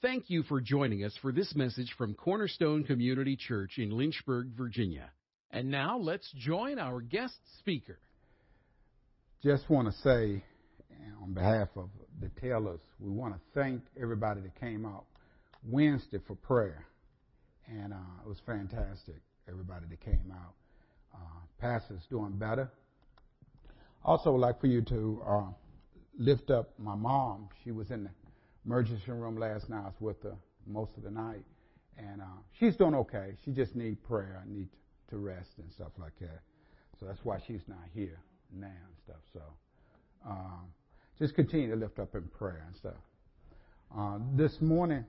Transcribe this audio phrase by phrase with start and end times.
[0.00, 5.10] Thank you for joining us for this message from Cornerstone Community Church in Lynchburg, Virginia.
[5.50, 7.98] And now let's join our guest speaker.
[9.42, 10.44] Just want to say,
[11.20, 11.88] on behalf of
[12.20, 15.06] the tellers, we want to thank everybody that came out
[15.66, 16.86] Wednesday for prayer.
[17.66, 20.54] And uh, it was fantastic, everybody that came out.
[21.12, 22.70] Uh, Pastor's doing better.
[24.04, 25.46] Also, would like for you to uh,
[26.16, 27.48] lift up my mom.
[27.64, 28.10] She was in the
[28.68, 29.80] emergency room last night.
[29.80, 31.42] I was with her most of the night,
[31.96, 33.32] and uh, she's doing okay.
[33.42, 34.42] She just needs prayer.
[34.44, 34.68] I need
[35.08, 36.40] to rest and stuff like that.
[37.00, 38.20] So that's why she's not here
[38.52, 39.22] now and stuff.
[39.32, 39.40] So
[40.28, 40.66] um,
[41.18, 43.00] just continue to lift up in prayer and stuff.
[43.96, 45.06] Uh, this morning.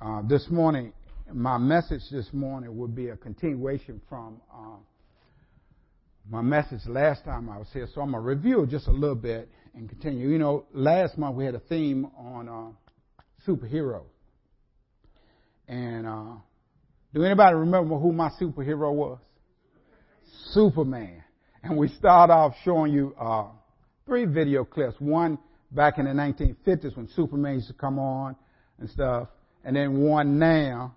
[0.00, 0.92] Uh, this morning,
[1.32, 4.78] my message this morning would be a continuation from uh,
[6.32, 9.14] my message last time I was here, so I'm going to review just a little
[9.14, 10.30] bit and continue.
[10.30, 14.04] You know, last month we had a theme on uh, superhero.
[15.68, 16.36] And uh,
[17.12, 19.18] do anybody remember who my superhero was?
[20.52, 21.22] Superman.
[21.62, 23.48] And we start off showing you uh,
[24.06, 24.94] three video clips.
[25.00, 25.36] One
[25.70, 28.36] back in the 1950s when Superman used to come on
[28.78, 29.28] and stuff.
[29.64, 30.96] And then one now.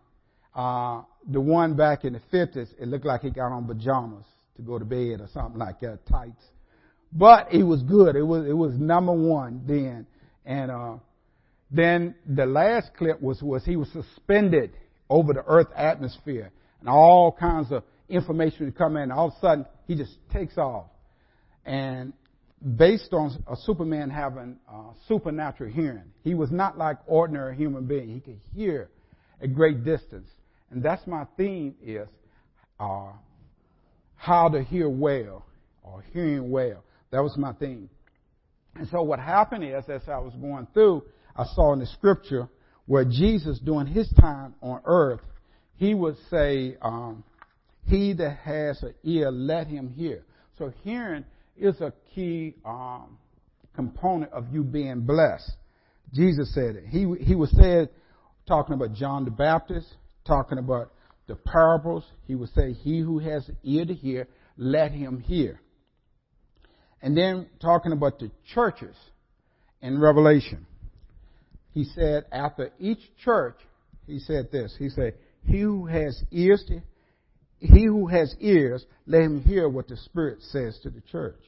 [0.56, 4.24] Uh, the one back in the 50s, it looked like he got on pajamas
[4.56, 6.44] to go to bed or something like that, tights.
[7.12, 8.16] But it was good.
[8.16, 10.06] It was it was number one then.
[10.46, 10.96] And uh,
[11.72, 14.72] then the last clip was was he was suspended
[15.10, 19.12] over the Earth atmosphere, and all kinds of information would come in.
[19.12, 20.88] All of a sudden, he just takes off.
[21.66, 22.14] And
[22.78, 28.10] based on a Superman having uh, supernatural hearing, he was not like ordinary human being.
[28.10, 28.90] He could hear
[29.42, 30.30] at great distance,
[30.70, 32.08] and that's my theme is
[32.80, 33.12] uh,
[34.16, 35.46] how to hear well
[35.84, 36.84] or hearing well.
[37.12, 37.90] That was my theme.
[38.76, 41.04] And so what happened is, as I was going through,
[41.36, 42.50] I saw in the scripture
[42.86, 45.22] where Jesus, during his time on earth,
[45.78, 47.24] he would say, um,
[47.88, 50.24] "He that has an ear, let him hear."
[50.58, 51.26] So hearing
[51.58, 53.18] is a key um,
[53.76, 55.52] component of you being blessed.
[56.14, 56.86] Jesus said it.
[56.88, 57.90] He he was said
[58.48, 59.88] talking about John the Baptist,
[60.26, 60.92] talking about
[61.28, 64.28] the parables, he would say, He who has ear to hear,
[64.58, 65.60] let him hear.
[67.02, 68.96] And then talking about the churches
[69.82, 70.66] in Revelation,
[71.72, 73.58] he said, after each church,
[74.08, 74.76] he said this.
[74.78, 76.82] He said, He who has ears to
[77.60, 81.40] he who has ears, let him hear what the Spirit says to the church.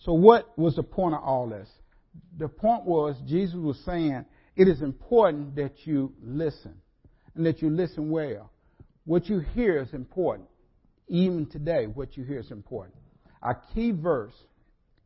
[0.00, 1.68] So what was the point of all this?
[2.38, 6.74] The point was Jesus was saying it is important that you listen
[7.34, 8.50] and that you listen well.
[9.06, 10.48] What you hear is important.
[11.08, 12.96] Even today, what you hear is important.
[13.40, 14.34] Our key verse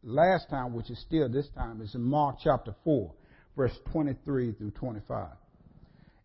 [0.02, 3.12] last time, which is still this time, is in Mark chapter 4,
[3.54, 5.28] verse 23 through 25.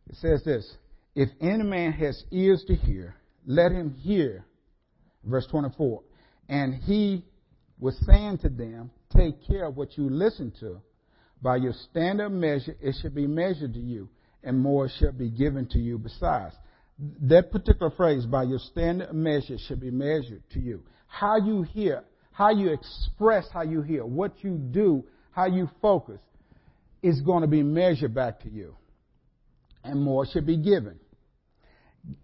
[0.10, 0.74] It says this
[1.16, 3.16] If any man has ears to hear,
[3.46, 4.46] let him hear.
[5.26, 6.02] Verse 24.
[6.48, 7.26] And he
[7.78, 10.80] was saying to them, Take care of what you listen to.
[11.42, 14.08] By your standard measure, it shall be measured to you,
[14.44, 16.56] and more shall be given to you besides
[16.98, 20.84] that particular phrase, by your standard measure, should be measured to you.
[21.08, 26.20] How you hear, how you express how you hear, what you do, how you focus,
[27.04, 28.76] is going to be measured back to you.
[29.84, 31.00] And more should be given.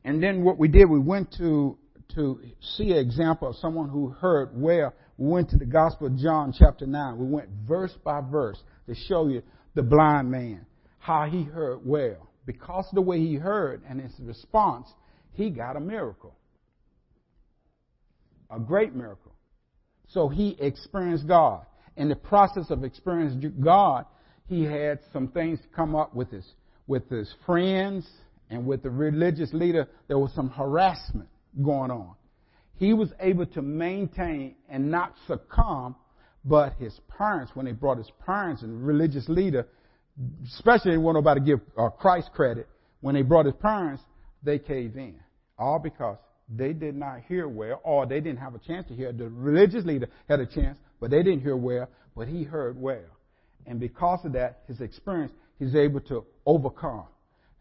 [0.04, 1.78] And then what we did, we went to,
[2.16, 2.40] to
[2.78, 4.94] see an example of someone who heard well.
[5.18, 7.18] We went to the Gospel of John, chapter 9.
[7.18, 9.44] We went verse by verse to show you
[9.76, 10.66] the blind man,
[11.00, 14.88] how he heard well because of the way he heard and his response,
[15.34, 16.36] he got a miracle.
[18.50, 19.34] A great miracle.
[20.08, 21.66] So he experienced God.
[21.96, 24.06] In the process of experiencing God,
[24.48, 26.46] he had some things come up with his,
[26.88, 28.10] with his friends
[28.50, 29.88] and with the religious leader.
[30.08, 31.30] There was some harassment
[31.64, 32.16] going on.
[32.76, 35.96] He was able to maintain and not succumb,
[36.44, 39.68] but his parents, when they brought his parents and religious leader
[40.46, 42.68] especially when nobody give uh, Christ credit,
[43.02, 44.04] when they brought his parents,
[44.44, 45.16] they caved in.
[45.58, 46.18] All because
[46.50, 49.12] they did not hear well, or they didn't have a chance to hear.
[49.14, 53.00] The religious leader had a chance, but they didn't hear well, but he heard well.
[53.66, 57.06] And because of that, his experience, he's able to overcome.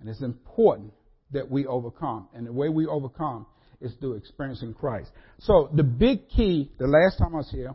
[0.00, 0.92] And it's important
[1.32, 2.28] that we overcome.
[2.34, 3.46] And the way we overcome
[3.80, 5.10] is through experiencing Christ.
[5.40, 7.74] So the big key, the last time I was here,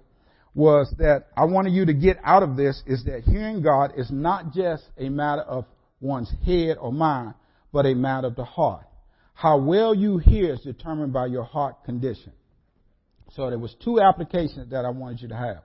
[0.56, 4.10] was that I wanted you to get out of this is that hearing God is
[4.10, 5.66] not just a matter of
[6.00, 7.34] one's head or mind,
[7.72, 8.88] but a matter of the heart.
[9.34, 12.32] How well you hear is determined by your heart condition.
[13.36, 15.62] So there was two applications that I wanted you to have.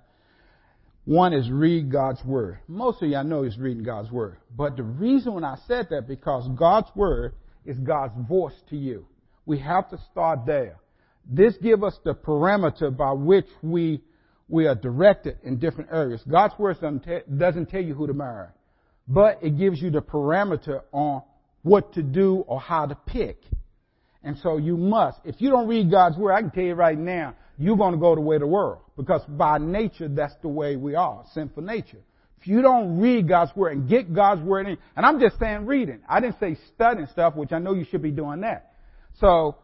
[1.04, 2.58] One is read God's Word.
[2.66, 4.38] Most of y'all know is reading God's Word.
[4.54, 7.34] But the reason when I said that, because God's Word
[7.64, 9.06] is God's voice to you.
[9.46, 10.78] We have to start there.
[11.28, 14.02] This gives us the parameter by which we,
[14.50, 16.22] we are directed in different areas.
[16.28, 18.48] God's Word doesn't, tell you who to marry,
[19.06, 21.22] but it gives you the parameter on
[21.62, 23.38] what to do or how to pick.
[24.22, 26.98] And so you must, if you don't read God's Word, I can tell you right
[26.98, 28.80] now, you're going to go the way of the world.
[28.96, 32.00] Because by nature, that's the way we are, sinful nature.
[32.40, 35.66] If you don't read God's Word and get God's Word in, and I'm just saying
[35.66, 36.00] reading.
[36.08, 38.72] I didn't say studying stuff, which I know you should be doing that.
[39.20, 39.56] So,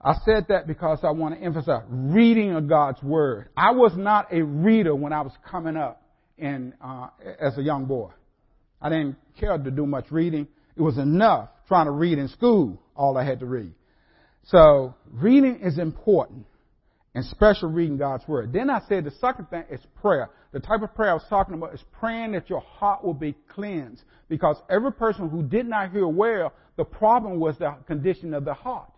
[0.00, 3.48] I said that because I want to emphasize reading of God's Word.
[3.56, 6.02] I was not a reader when I was coming up
[6.40, 7.08] uh,
[7.40, 8.10] as a young boy.
[8.80, 10.46] I didn't care to do much reading.
[10.76, 13.72] It was enough trying to read in school, all I had to read.
[14.44, 16.46] So, reading is important
[17.14, 18.52] and special reading God's Word.
[18.52, 20.28] Then I said the second thing is prayer.
[20.52, 23.34] The type of prayer I was talking about is praying that your heart will be
[23.48, 24.02] cleansed.
[24.28, 28.54] Because every person who did not hear well, the problem was the condition of the
[28.54, 28.90] heart.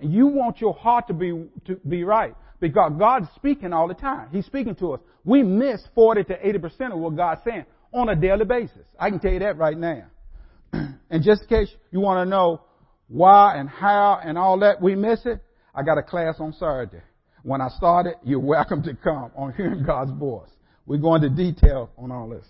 [0.00, 2.34] And you want your heart to be, to be right.
[2.60, 4.28] Because God's speaking all the time.
[4.32, 5.00] He's speaking to us.
[5.24, 8.84] We miss 40 to 80% of what God's saying on a daily basis.
[8.98, 10.04] I can tell you that right now.
[10.72, 12.62] and just in case you want to know
[13.08, 15.42] why and how and all that we miss it,
[15.74, 17.02] I got a class on Saturday.
[17.42, 20.50] When I started, you're welcome to come on hearing God's voice.
[20.86, 22.44] We go into detail on all this.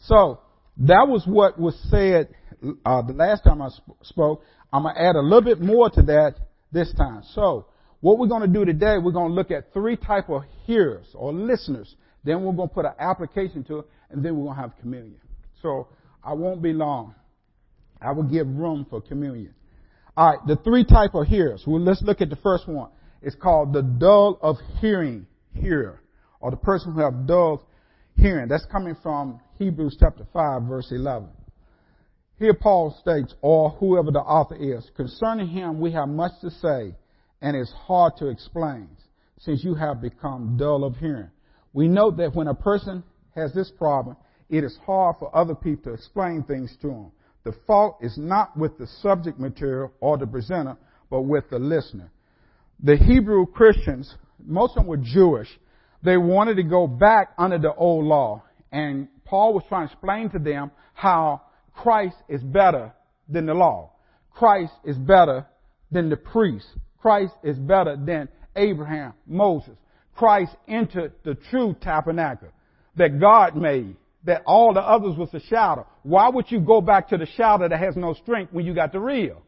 [0.00, 0.40] So
[0.78, 2.28] that was what was said
[2.84, 4.42] uh, the last time I sp- spoke.
[4.72, 6.36] I'm gonna add a little bit more to that
[6.72, 7.22] this time.
[7.34, 7.66] So
[8.00, 11.94] what we're gonna do today, we're gonna look at three type of hearers or listeners.
[12.24, 15.20] Then we're gonna put an application to it, and then we're gonna have communion.
[15.60, 15.88] So
[16.24, 17.14] I won't be long.
[18.00, 19.54] I will give room for communion.
[20.16, 21.62] All right, the three type of hearers.
[21.66, 22.90] Well, let's look at the first one.
[23.22, 26.00] It's called the dull of hearing hearer,
[26.40, 27.66] or the person who have dull
[28.16, 28.48] hearing.
[28.48, 31.28] That's coming from Hebrews chapter 5 verse 11.
[32.38, 36.94] Here Paul states, or whoever the author is, concerning him we have much to say,
[37.40, 38.88] and it's hard to explain,
[39.38, 41.30] since you have become dull of hearing.
[41.72, 43.02] We note that when a person
[43.34, 44.16] has this problem,
[44.48, 47.12] it is hard for other people to explain things to them.
[47.44, 50.76] The fault is not with the subject material or the presenter,
[51.10, 52.10] but with the listener
[52.82, 54.12] the Hebrew Christians,
[54.44, 55.48] most of them were Jewish,
[56.02, 58.42] they wanted to go back under the old law.
[58.72, 61.42] And Paul was trying to explain to them how
[61.74, 62.92] Christ is better
[63.28, 63.92] than the law.
[64.30, 65.46] Christ is better
[65.90, 66.66] than the priest.
[66.98, 69.76] Christ is better than Abraham, Moses.
[70.14, 72.48] Christ entered the true tabernacle
[72.96, 75.86] that God made, that all the others was a shadow.
[76.02, 78.92] Why would you go back to the shadow that has no strength when you got
[78.92, 79.42] the real?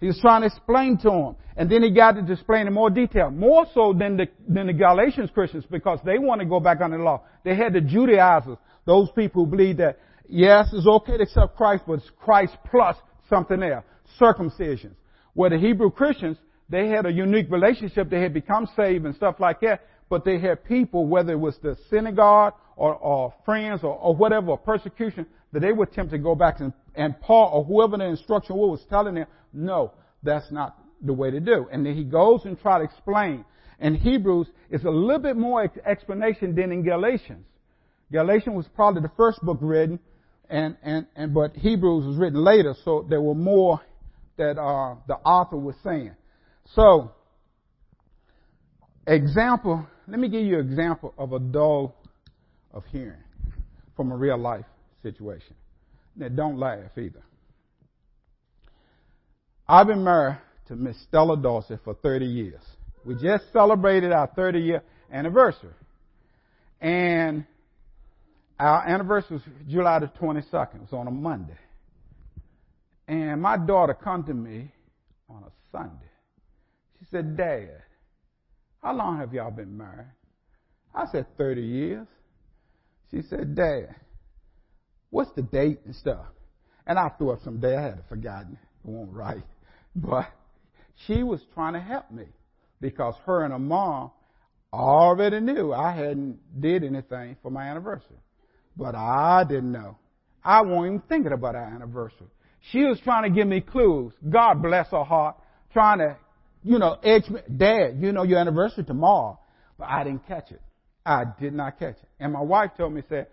[0.00, 1.36] He was trying to explain to them.
[1.56, 3.30] And then he got to explain in more detail.
[3.30, 6.98] More so than the, than the Galatians Christians because they want to go back under
[6.98, 7.22] the law.
[7.44, 11.84] They had the Judaizers, those people who believe that, yes, it's okay to accept Christ,
[11.86, 12.96] but it's Christ plus
[13.28, 13.84] something else.
[14.20, 14.94] Circumcisions.
[15.34, 16.36] Where the Hebrew Christians,
[16.68, 18.10] they had a unique relationship.
[18.10, 19.86] They had become saved and stuff like that.
[20.08, 24.48] But they had people, whether it was the synagogue or, or friends or, or whatever,
[24.50, 28.04] or persecution, that they were tempted to go back and, and Paul or whoever the
[28.04, 29.92] instruction was telling them, no,
[30.22, 31.66] that's not the way to do.
[31.72, 33.44] And then he goes and try to explain.
[33.78, 37.44] And Hebrews is a little bit more explanation than in Galatians.
[38.12, 39.98] Galatians was probably the first book written,
[40.48, 43.80] and, and, and but Hebrews was written later, so there were more
[44.36, 46.12] that uh, the author was saying.
[46.74, 47.12] So,
[49.06, 51.94] example, let me give you an example of a dull
[52.72, 53.22] of hearing
[53.96, 54.64] from a real life
[55.02, 55.54] situation.
[56.16, 57.22] Now, don't laugh either.
[59.68, 62.60] I've been married to Miss Stella Dolsey for 30 years.
[63.04, 65.70] We just celebrated our 30 year anniversary.
[66.80, 67.44] And
[68.62, 70.76] our anniversary was July the 22nd.
[70.76, 71.58] It was on a Monday.
[73.08, 74.70] And my daughter come to me
[75.28, 76.10] on a Sunday.
[76.98, 77.82] She said, Dad,
[78.80, 80.12] how long have y'all been married?
[80.94, 82.06] I said, 30 years.
[83.10, 83.96] She said, Dad,
[85.10, 86.26] what's the date and stuff?
[86.86, 87.76] And I threw up some day.
[87.76, 88.58] I had forgotten.
[88.84, 89.42] It won't right.
[89.96, 90.30] But
[91.06, 92.26] she was trying to help me
[92.80, 94.12] because her and her mom
[94.72, 98.21] already knew I hadn't did anything for my anniversary.
[98.76, 99.98] But I didn't know.
[100.44, 102.26] I wasn't even thinking about our anniversary.
[102.70, 104.12] She was trying to give me clues.
[104.28, 105.36] God bless her heart.
[105.72, 106.16] Trying to,
[106.62, 107.40] you know, edge me.
[107.54, 109.38] Dad, you know your anniversary tomorrow.
[109.78, 110.60] But I didn't catch it.
[111.04, 112.08] I did not catch it.
[112.20, 113.26] And my wife told me, said,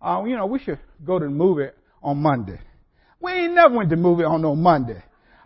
[0.00, 1.70] uh, you know, we should go to the movie
[2.02, 2.58] on Monday.
[3.20, 5.02] We ain't never went to the movie on no Monday.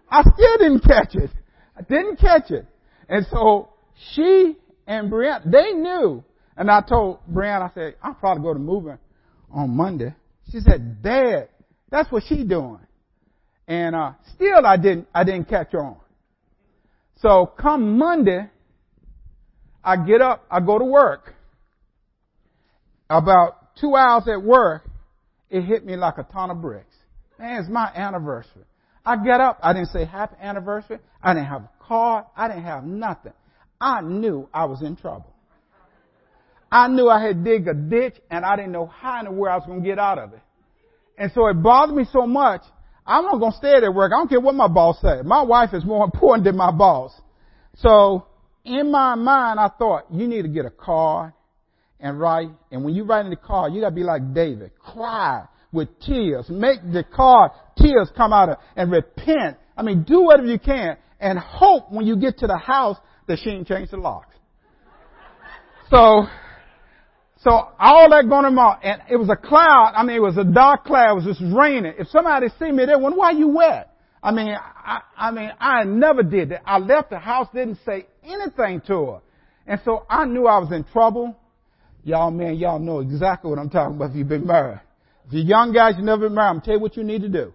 [0.09, 1.31] I still didn't catch it.
[1.77, 2.67] I didn't catch it.
[3.09, 3.71] And so
[4.13, 6.23] she and Brianna, they knew.
[6.57, 8.99] And I told Brianna, I said, I'll probably go to moving
[9.55, 10.15] on Monday.
[10.51, 11.49] She said, Dad,
[11.91, 12.81] that's what she doing.
[13.67, 15.97] And, uh, still I didn't, I didn't catch on.
[17.17, 18.51] So come Monday,
[19.83, 21.35] I get up, I go to work.
[23.09, 24.89] About two hours at work,
[25.49, 26.95] it hit me like a ton of bricks.
[27.39, 28.65] Man, it's my anniversary.
[29.07, 30.99] I get up, I didn't say happy anniversary.
[31.23, 32.25] I didn't have a card.
[32.37, 33.33] I didn't have nothing.
[33.81, 35.34] I knew I was in trouble.
[36.75, 39.57] I knew I had dig a ditch and I didn't know how the world I
[39.59, 40.41] was going to get out of it.
[41.17, 42.63] And so it bothered me so much.
[43.07, 44.11] I'm not going to stay at work.
[44.13, 45.25] I don't care what my boss said.
[45.25, 47.13] My wife is more important than my boss.
[47.77, 48.27] So
[48.65, 51.33] in my mind, I thought you need to get a card
[52.01, 52.49] and write.
[52.73, 54.73] And when you write in the card, you got to be like David.
[54.77, 56.47] Cry with tears.
[56.49, 59.59] Make the card tears come out of and repent.
[59.77, 62.97] I mean, do whatever you can and hope when you get to the house
[63.29, 64.35] that she ain't changed the locks.
[65.89, 66.27] So,
[67.45, 69.93] so all that going on, and it was a cloud.
[69.95, 71.13] I mean, it was a dark cloud.
[71.13, 71.93] It was just raining.
[71.99, 73.95] If somebody see me, they wonder why you wet.
[74.23, 76.63] I mean, I, I mean, I never did that.
[76.65, 79.21] I left the house, didn't say anything to her.
[79.67, 81.37] And so I knew I was in trouble.
[82.03, 84.81] Y'all, man, y'all know exactly what I'm talking about if you've been married.
[85.27, 87.29] If you're young guys, you never been married, I'm tell you what you need to
[87.29, 87.53] do.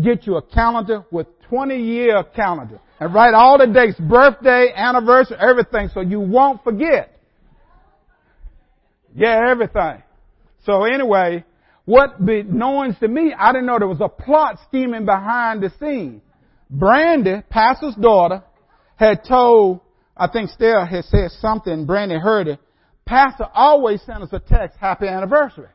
[0.00, 5.36] Get you a calendar with 20 year calendar and write all the dates, birthday, anniversary,
[5.40, 7.19] everything so you won't forget.
[9.14, 10.02] Yeah, everything.
[10.64, 11.44] So anyway,
[11.84, 15.72] what be knowing to me, I didn't know there was a plot scheming behind the
[15.80, 16.22] scene.
[16.70, 18.44] Brandy, pastor's daughter,
[18.96, 19.80] had told,
[20.16, 22.60] I think Stella had said something, Brandy heard it.
[23.06, 25.68] Pastor always sent us a text, happy anniversary.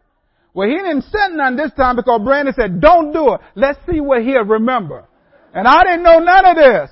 [0.53, 3.41] Well, he didn't send none this time because Brandy said, don't do it.
[3.55, 5.03] Let's see what he'll remember.
[5.53, 6.91] And I didn't know none of this.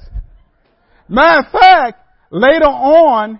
[1.08, 3.40] Matter of fact, later on,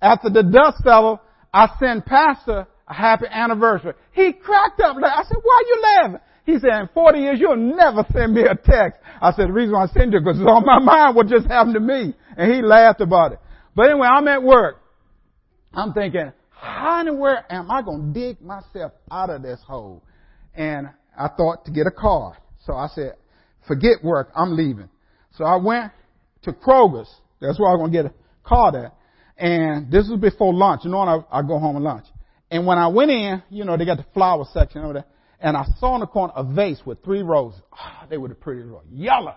[0.00, 1.18] after the dust settled,
[1.56, 3.94] I sent Pastor a happy anniversary.
[4.12, 4.94] He cracked up.
[4.98, 6.20] I said, why are you laughing?
[6.44, 9.00] He said, in 40 years, you'll never send me a text.
[9.22, 11.72] I said, the reason I send you because it's on my mind what just happened
[11.72, 12.14] to me.
[12.36, 13.38] And he laughed about it.
[13.74, 14.82] But anyway, I'm at work.
[15.72, 19.60] I'm thinking, how in the world am I going to dig myself out of this
[19.66, 20.02] hole?
[20.54, 22.36] And I thought to get a car.
[22.66, 23.14] So I said,
[23.66, 24.28] forget work.
[24.36, 24.90] I'm leaving.
[25.38, 25.90] So I went
[26.42, 27.08] to Kroger's.
[27.40, 28.14] That's where I was going to get a
[28.46, 28.92] car at.
[29.38, 30.82] And this was before lunch.
[30.84, 32.06] You know, I, I go home and lunch.
[32.50, 35.04] And when I went in, you know, they got the flower section over there.
[35.40, 37.60] And I saw in the corner a vase with three roses.
[37.72, 38.88] Oh, they were the prettiest roses.
[38.92, 39.34] Yellow.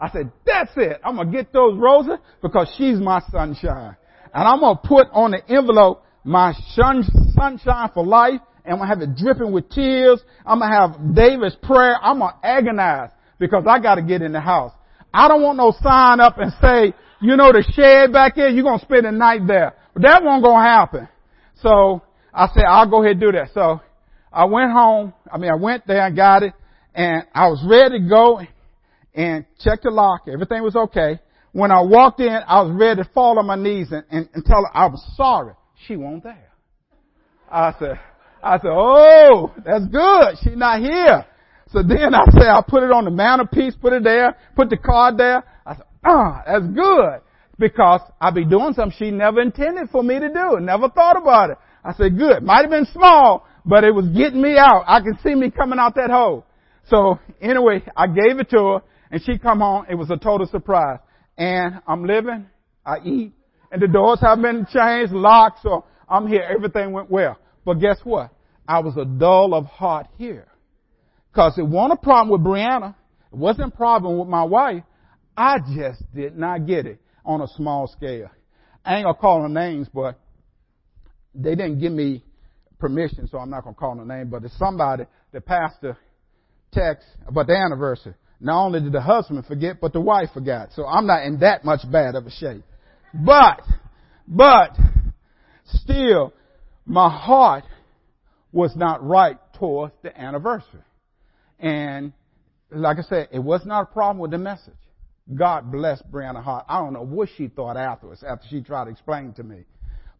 [0.00, 1.00] I said, that's it.
[1.04, 3.96] I'm going to get those roses because she's my sunshine.
[4.32, 8.40] And I'm going to put on the envelope my sun, sunshine for life.
[8.64, 10.20] And I'm going to have it dripping with tears.
[10.44, 11.96] I'm going to have David's prayer.
[12.00, 14.72] I'm going to agonize because I got to get in the house.
[15.12, 18.64] I don't want no sign up and say, you know, the shed back there, you're
[18.64, 19.74] going to spend the night there.
[19.94, 21.08] But that won't going to happen.
[21.62, 23.48] So I said, I'll go ahead and do that.
[23.54, 23.80] So
[24.32, 25.14] I went home.
[25.32, 26.52] I mean, I went there and got it
[26.94, 28.40] and I was ready to go
[29.14, 30.22] and check the lock.
[30.32, 31.20] Everything was okay.
[31.52, 34.44] When I walked in, I was ready to fall on my knees and, and, and
[34.44, 35.54] tell her I was sorry.
[35.86, 36.50] She won't there.
[37.50, 38.00] I said,
[38.42, 40.36] I said, oh, that's good.
[40.42, 41.24] She's not here.
[41.68, 44.76] So then I said, I put it on the mantelpiece, put it there, put the
[44.76, 45.44] card there.
[46.06, 47.20] Ah, that's good.
[47.58, 51.50] Because I be doing something she never intended for me to do, never thought about
[51.50, 51.58] it.
[51.84, 52.42] I said, good.
[52.42, 54.84] Might have been small, but it was getting me out.
[54.86, 56.44] I can see me coming out that hole.
[56.88, 58.78] So anyway, I gave it to her
[59.10, 59.86] and she come home.
[59.88, 60.98] It was a total surprise.
[61.38, 62.46] And I'm living,
[62.84, 63.32] I eat,
[63.70, 66.42] and the doors have been changed, locked, so I'm here.
[66.42, 67.38] Everything went well.
[67.64, 68.30] But guess what?
[68.68, 70.48] I was a dull of heart here.
[71.34, 72.94] Cause it wasn't a problem with Brianna.
[73.32, 74.82] It wasn't a problem with my wife.
[75.36, 78.30] I just did not get it on a small scale.
[78.84, 80.18] I ain't gonna call her names, but
[81.34, 82.24] they didn't give me
[82.78, 85.98] permission, so I'm not gonna call her name, but it's somebody, the pastor
[86.72, 88.14] text about the anniversary.
[88.40, 90.70] Not only did the husband forget, but the wife forgot.
[90.74, 92.64] So I'm not in that much bad of a shape.
[93.14, 93.62] But,
[94.28, 94.76] but,
[95.64, 96.34] still,
[96.84, 97.64] my heart
[98.52, 100.82] was not right towards the anniversary.
[101.58, 102.12] And
[102.70, 104.74] like I said, it was not a problem with the message.
[105.34, 106.66] God bless Brianna heart.
[106.68, 109.64] I don't know what she thought afterwards, after she tried to explain to me.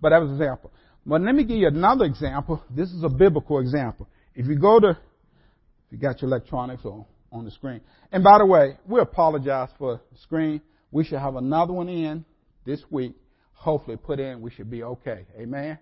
[0.01, 0.73] But that was an example.
[1.05, 2.63] But let me give you another example.
[2.69, 4.09] This is a biblical example.
[4.35, 7.81] If you go to, if you got your electronics on, on the screen.
[8.11, 10.61] And by the way, we apologize for the screen.
[10.91, 12.25] We should have another one in
[12.65, 13.15] this week.
[13.53, 15.25] Hopefully put in, we should be okay.
[15.39, 15.79] Amen.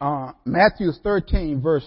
[0.00, 1.86] Uh, Matthew 13 verse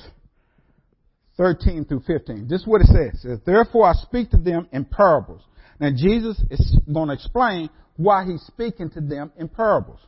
[1.37, 2.47] 13 through 15.
[2.49, 3.13] This is what it says.
[3.13, 5.41] It says, Therefore I speak to them in parables.
[5.79, 9.99] Now Jesus is going to explain why he's speaking to them in parables.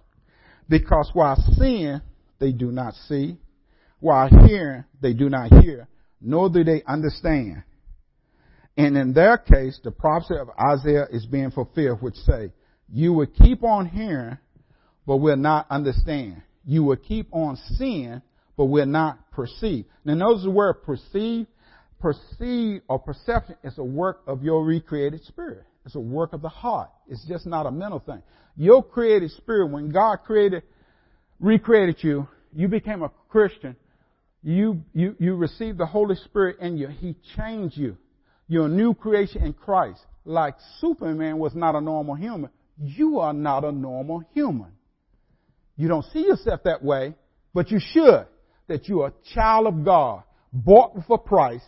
[0.68, 2.02] Because while seeing,
[2.40, 3.38] they do not see.
[4.00, 5.88] While hearing, they do not hear,
[6.20, 7.64] nor do they understand.
[8.78, 12.52] And in their case, the prophecy of Isaiah is being fulfilled, which say,
[12.90, 14.38] you will keep on hearing,
[15.06, 16.42] but will not understand.
[16.66, 18.22] You will keep on seeing,
[18.58, 19.86] but will not perceive.
[20.04, 21.48] Now notice the word perceive.
[22.02, 25.64] Perceive or perception is a work of your recreated spirit.
[25.86, 26.90] It's a work of the heart.
[27.08, 28.22] It's just not a mental thing.
[28.58, 30.64] Your created spirit, when God created,
[31.40, 33.76] recreated you, you became a Christian.
[34.44, 36.88] You, you, you received the Holy Spirit in you.
[36.88, 37.98] He changed you.
[38.48, 40.00] You're a new creation in Christ.
[40.26, 42.50] Like Superman was not a normal human.
[42.78, 44.72] You are not a normal human.
[45.78, 47.14] You don't see yourself that way,
[47.54, 48.26] but you should.
[48.68, 51.62] That you are a child of God, bought for price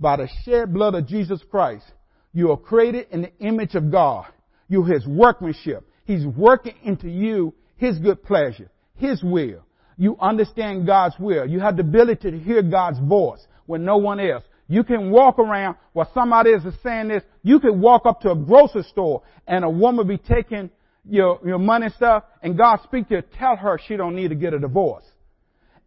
[0.00, 1.84] by the shed blood of Jesus Christ.
[2.32, 4.26] You are created in the image of God.
[4.68, 5.86] You're His workmanship.
[6.04, 9.64] He's working into you His good pleasure, His will.
[9.96, 11.46] You understand God's will.
[11.46, 14.44] You have the ability to hear God's voice when no one else.
[14.66, 17.22] You can walk around while somebody is saying this.
[17.42, 20.70] You can walk up to a grocery store and a woman be taking
[21.04, 24.28] your, your money and stuff and God speak to her, tell her she don't need
[24.28, 25.04] to get a divorce.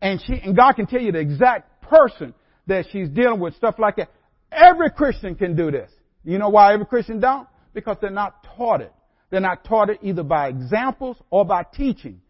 [0.02, 2.34] And she, and God can tell you the exact person
[2.68, 4.10] that she's dealing with, stuff like that.
[4.52, 5.90] Every Christian can do this.
[6.24, 7.48] You know why every Christian don't?
[7.74, 8.94] Because they're not taught it.
[9.30, 12.22] They're not taught it either by examples or by teaching.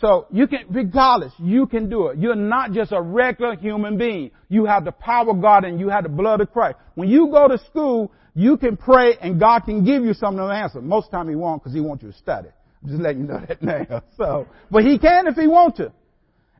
[0.00, 2.18] So you can, regardless, you can do it.
[2.18, 4.30] You're not just a regular human being.
[4.48, 6.76] You have the power of God and you have the blood of Christ.
[6.94, 10.48] When you go to school, you can pray and God can give you some of
[10.48, 10.82] the answers.
[10.82, 12.48] Most time He won't because He wants you to study.
[12.82, 14.02] I'm just letting you know that now.
[14.16, 15.92] So, but He can if He wants to.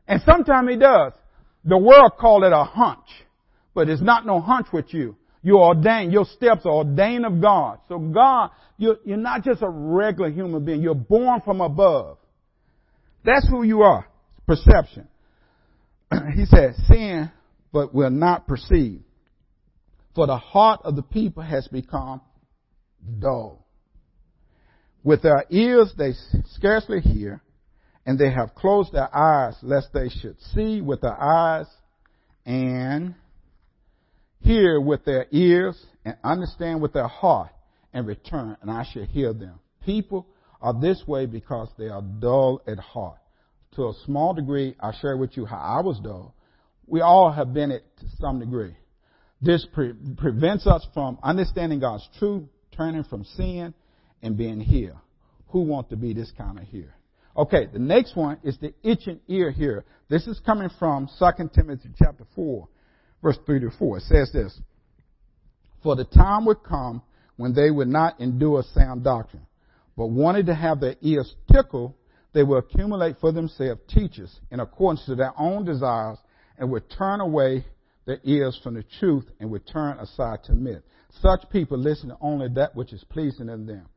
[0.07, 1.11] And sometimes He does.
[1.65, 3.07] The world called it a hunch.
[3.73, 5.17] But it's not no hunch with you.
[5.41, 6.13] You're ordained.
[6.13, 7.79] Your steps are ordained of God.
[7.89, 10.81] So God, you're, you're not just a regular human being.
[10.81, 12.17] You're born from above.
[13.23, 14.07] That's who you are.
[14.47, 15.07] Perception.
[16.35, 17.31] he said, sin,
[17.73, 19.01] but will not perceive.
[20.13, 22.21] For the heart of the people has become
[23.19, 23.65] dull.
[25.03, 26.13] With their ears they
[26.53, 27.41] scarcely hear,
[28.05, 31.67] and they have closed their eyes lest they should see with their eyes
[32.45, 33.15] and
[34.41, 37.51] hear with their ears and understand with their heart
[37.93, 39.59] and return, and I shall heal them.
[39.85, 40.27] People
[40.61, 43.17] are this way because they are dull at heart.
[43.75, 46.35] To a small degree, I share with you how I was dull.
[46.87, 48.75] We all have been it to some degree.
[49.41, 52.43] This pre- prevents us from understanding God's truth,
[52.75, 53.73] turning from sin,
[54.21, 54.95] and being here.
[55.49, 56.94] Who want to be this kind of here?
[57.37, 59.83] Okay, the next one is the itching ear here.
[60.07, 62.67] This is coming from 2 Timothy chapter 4,
[63.21, 63.97] verse 3 to 4.
[63.97, 64.57] It says this,
[65.83, 67.01] For the time would come
[67.35, 69.45] when they would not endure sound doctrine,
[69.97, 71.93] but wanted to have their ears tickled,
[72.33, 76.17] they will accumulate for themselves teachers in accordance to their own desires
[76.57, 77.65] and would turn away
[78.05, 80.83] their ears from the truth and would turn aside to myth.
[81.21, 83.87] Such people listen to only that which is pleasing in them.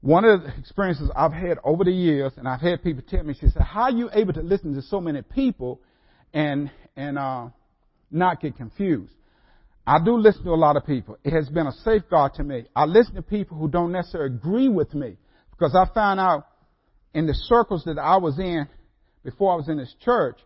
[0.00, 3.34] One of the experiences I've had over the years, and I've had people tell me,
[3.34, 5.80] she said, how are you able to listen to so many people
[6.32, 7.48] and, and, uh,
[8.10, 9.12] not get confused?
[9.86, 11.16] I do listen to a lot of people.
[11.24, 12.66] It has been a safeguard to me.
[12.76, 15.16] I listen to people who don't necessarily agree with me
[15.50, 16.46] because I found out
[17.14, 18.68] in the circles that I was in
[19.24, 20.38] before I was in this church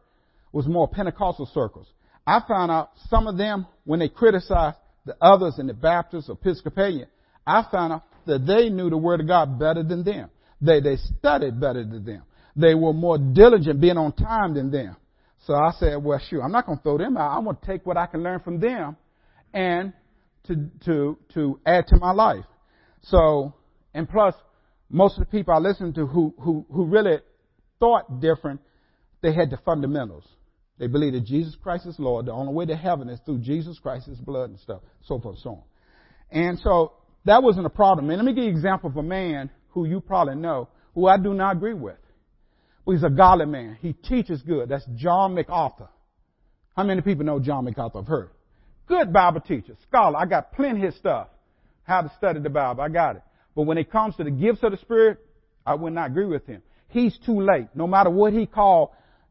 [0.52, 1.88] was more Pentecostal circles.
[2.26, 6.38] I found out some of them, when they criticized the others in the Baptist or
[6.40, 7.08] Episcopalian,
[7.46, 10.30] I found out that they knew the Word of God better than them.
[10.60, 12.22] They, they studied better than them.
[12.54, 14.96] They were more diligent being on time than them.
[15.46, 17.36] So I said, well, sure, I'm not going to throw them out.
[17.36, 18.96] I'm going to take what I can learn from them
[19.52, 19.92] and
[20.44, 22.44] to, to, to add to my life.
[23.02, 23.54] So,
[23.92, 24.34] and plus,
[24.88, 27.18] most of the people I listened to who, who, who really
[27.80, 28.60] thought different,
[29.20, 30.24] they had the fundamentals.
[30.78, 32.26] They believed that Jesus Christ is Lord.
[32.26, 35.42] The only way to heaven is through Jesus Christ's blood and stuff, so forth and
[35.42, 35.62] so on.
[36.30, 36.92] And so
[37.24, 38.10] that wasn't a problem.
[38.10, 41.06] And let me give you an example of a man who you probably know, who
[41.06, 41.96] I do not agree with.
[42.86, 43.78] He's a godly man.
[43.80, 44.68] He teaches good.
[44.68, 45.88] That's John MacArthur.
[46.76, 48.00] How many people know John MacArthur?
[48.00, 48.30] I've heard.
[48.86, 50.18] Good Bible teacher, scholar.
[50.18, 51.28] I got plenty of his stuff.
[51.84, 52.82] How to study the Bible.
[52.82, 53.22] I got it.
[53.54, 55.18] But when it comes to the gifts of the Spirit,
[55.64, 56.62] I would not agree with him.
[56.88, 57.68] He's too late.
[57.74, 58.90] No matter what he called,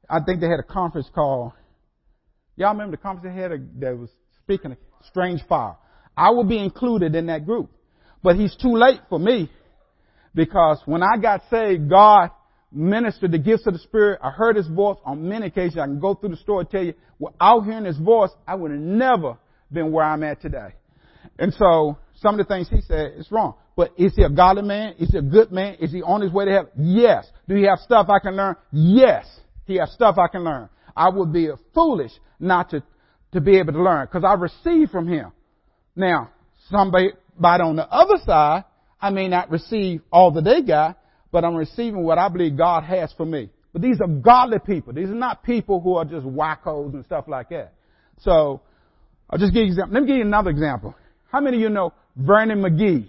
[0.10, 1.54] I think they had a conference call.
[2.56, 3.52] Y'all remember the conference they had
[3.82, 4.10] that was
[4.44, 4.78] speaking of
[5.08, 5.76] strange fire.
[6.16, 7.72] I will be included in that group.
[8.24, 9.50] But he's too late for me
[10.36, 12.30] because when I got saved, God
[12.72, 14.20] ministered the gifts of the Spirit.
[14.24, 15.78] I heard His voice on many occasions.
[15.78, 18.72] I can go through the story and tell you, without hearing His voice, I would
[18.72, 19.38] have never
[19.72, 20.74] been where I'm at today.
[21.38, 23.56] And so, some of the things he said is wrong.
[23.76, 24.96] but is he a godly man?
[25.00, 25.76] Is he a good man?
[25.80, 26.72] Is he on his way to heaven?
[26.78, 27.28] Yes.
[27.48, 28.56] Do he have stuff I can learn?
[28.72, 29.26] Yes.
[29.66, 30.70] He has stuff I can learn.
[30.96, 32.84] I would be foolish not to,
[33.32, 35.32] to be able to learn because I receive from him.
[35.96, 36.30] Now,
[36.70, 38.66] somebody on the other side,
[39.00, 41.00] I may not receive all that they got,
[41.32, 43.50] but I'm receiving what I believe God has for me.
[43.74, 44.94] But these are godly people.
[44.94, 47.74] These are not people who are just wackos and stuff like that.
[48.20, 48.62] So,
[49.30, 49.94] I'll just give you example.
[49.94, 50.94] Let me give you another example.
[51.32, 53.08] How many of you know Vernon McGee?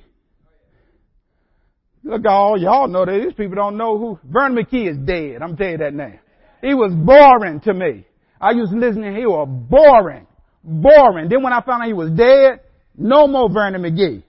[2.04, 5.42] Look, all y'all know that these people don't know who Vernon McGee is dead.
[5.42, 6.14] I'm telling you that now.
[6.60, 8.06] He was boring to me.
[8.40, 9.16] I used to listen to him.
[9.16, 10.26] He was boring,
[10.62, 11.28] boring.
[11.28, 12.60] Then when I found out he was dead,
[12.96, 14.22] no more Vernon McGee.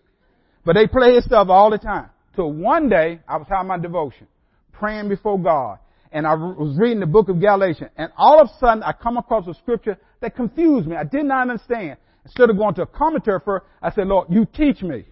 [0.66, 2.10] But they play his stuff all the time.
[2.36, 4.28] Till one day, I was having my devotion,
[4.72, 5.80] praying before God,
[6.12, 9.18] and I was reading the book of Galatians, and all of a sudden I come
[9.18, 10.96] across a scripture that confused me.
[10.96, 11.98] I did not understand.
[12.26, 15.06] Instead of going to a commentary first, I said, Lord, you teach me.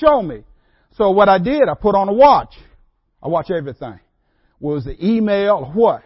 [0.00, 0.42] Show me.
[0.96, 2.54] So what I did, I put on a watch.
[3.22, 4.00] I watch everything.
[4.60, 6.02] Was the email or what?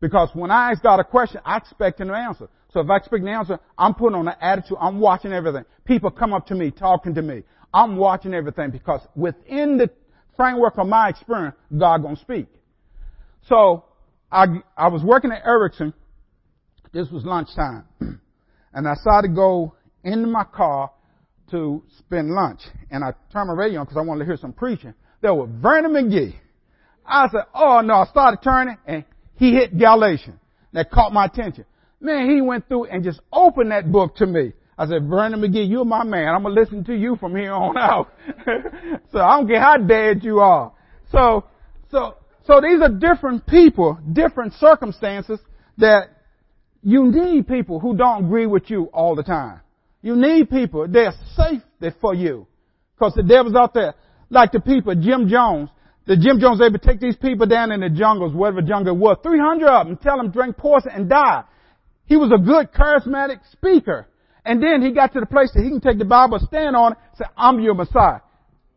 [0.00, 2.48] Because when I ask God a question, I expect an answer.
[2.74, 4.76] So if I an answer, I'm putting on an attitude.
[4.80, 5.64] I'm watching everything.
[5.84, 7.44] People come up to me, talking to me.
[7.72, 9.90] I'm watching everything because within the
[10.36, 12.48] framework of my experience, God gonna speak.
[13.48, 13.84] So
[14.30, 15.94] I, I was working at Ericsson.
[16.92, 17.86] This was lunchtime.
[18.76, 20.90] And I decided to go into my car
[21.52, 22.62] to spend lunch.
[22.90, 24.94] And I turned my radio on because I wanted to hear some preaching.
[25.22, 26.34] There was Vernon McGee.
[27.06, 29.04] I said, oh no, I started turning and
[29.36, 30.40] he hit Galatians.
[30.72, 31.66] That caught my attention.
[32.04, 34.52] Man, he went through and just opened that book to me.
[34.76, 36.34] I said, Vernon McGee, you're my man.
[36.34, 38.12] I'm gonna listen to you from here on out.
[39.10, 40.72] so I don't care how dead you are.
[41.10, 41.44] So,
[41.90, 45.40] so, so these are different people, different circumstances
[45.78, 46.08] that
[46.82, 49.60] you need people who don't agree with you all the time.
[50.02, 50.86] You need people.
[50.86, 51.62] They're safe
[52.02, 52.46] for you.
[52.98, 53.94] Cause the devil's out there.
[54.28, 55.70] Like the people, Jim Jones.
[56.06, 58.98] The Jim Jones able to take these people down in the jungles, whatever jungle it
[58.98, 61.44] was, 300 of them, tell them drink poison and die.
[62.06, 64.06] He was a good charismatic speaker.
[64.44, 66.92] And then he got to the place that he can take the Bible, stand on
[66.92, 68.20] it, say, I'm your Messiah.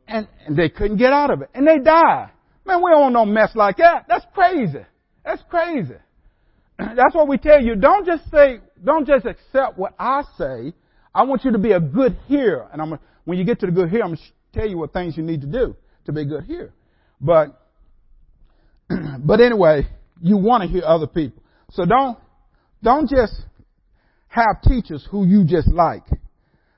[0.07, 1.49] And, and they couldn't get out of it.
[1.53, 2.29] And they died.
[2.65, 4.05] Man, we don't know mess like that.
[4.07, 4.85] That's crazy.
[5.25, 5.95] That's crazy.
[6.77, 7.75] That's what we tell you.
[7.75, 10.73] Don't just say, don't just accept what I say.
[11.13, 12.69] I want you to be a good hearer.
[12.71, 14.93] And I'm, when you get to the good hearer, I'm going to tell you what
[14.93, 16.73] things you need to do to be a good hearer.
[17.19, 17.59] But,
[19.19, 19.87] but anyway,
[20.21, 21.43] you want to hear other people.
[21.71, 22.17] So don't,
[22.83, 23.33] don't just
[24.27, 26.03] have teachers who you just like.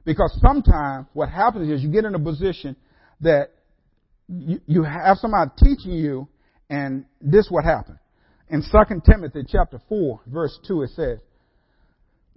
[0.06, 2.76] Because sometimes what happens is you get in a position
[3.22, 3.50] that
[4.28, 6.28] you, you have somebody teaching you
[6.70, 8.00] and this what happens
[8.50, 11.20] in 2 Timothy chapter 4 verse 2 it says,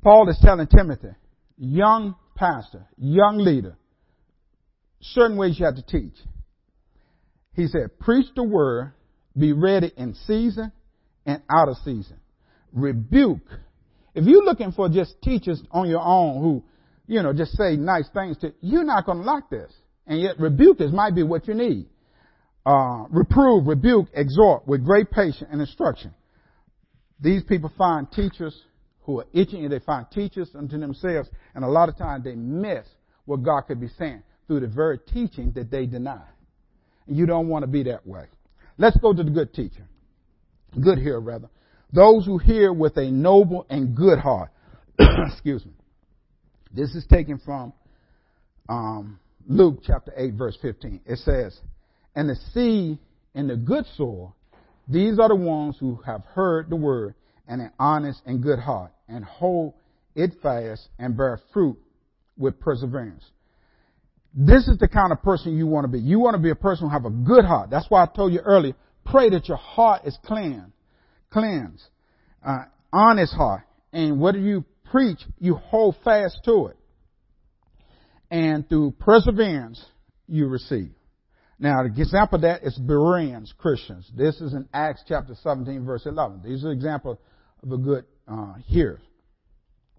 [0.02, 1.14] Paul is telling Timothy,
[1.56, 3.76] young pastor, young leader,
[5.00, 6.14] certain ways you have to teach.
[7.54, 8.92] He said, preach the word,
[9.36, 10.72] be ready in season
[11.24, 12.18] and out of season.
[12.72, 13.48] Rebuke.
[14.14, 16.64] If you're looking for just teachers on your own who,
[17.06, 19.72] you know, just say nice things to, you're not going to like this.
[20.06, 21.86] And yet rebuke is might be what you need
[22.64, 26.14] uh, reprove, rebuke, exhort with great patience and instruction.
[27.20, 28.56] These people find teachers
[29.02, 32.34] who are itching and they find teachers unto themselves, and a lot of times they
[32.34, 32.86] miss
[33.24, 36.22] what God could be saying through the very teaching that they deny.
[37.06, 38.26] And you don't want to be that way.
[38.78, 39.86] Let's go to the good teacher.
[40.80, 41.48] Good hearer, rather.
[41.92, 44.50] Those who hear with a noble and good heart.
[44.98, 45.72] Excuse me.
[46.74, 47.72] This is taken from
[48.68, 51.00] um, Luke chapter 8, verse 15.
[51.04, 51.58] It says,
[52.14, 52.98] and the seed
[53.34, 54.34] in the good soil,
[54.88, 57.14] these are the ones who have heard the word
[57.46, 59.74] and an honest and good heart and hold
[60.14, 61.78] it fast and bear fruit
[62.36, 63.24] with perseverance.
[64.34, 65.98] This is the kind of person you want to be.
[65.98, 67.70] You want to be a person who have a good heart.
[67.70, 68.74] That's why I told you earlier,
[69.04, 70.71] pray that your heart is cleansed,
[71.32, 71.82] cleansed,
[72.46, 73.62] uh, honest heart.
[73.92, 76.76] And what do you preach, you hold fast to it.
[78.30, 79.84] And through perseverance,
[80.26, 80.90] you receive.
[81.58, 84.10] Now, the example of that is Bereans Christians.
[84.16, 86.42] This is in Acts chapter 17, verse 11.
[86.44, 87.18] These are examples
[87.62, 89.00] of a good uh, hearer.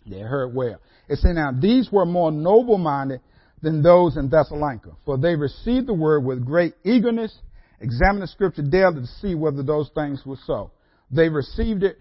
[0.06, 0.82] They heard well.
[1.08, 3.22] It said, now, these were more noble-minded
[3.62, 7.34] than those in Thessalonica, for they received the word with great eagerness,
[7.80, 10.72] examined the scripture daily to see whether those things were so.
[11.14, 12.00] They received it.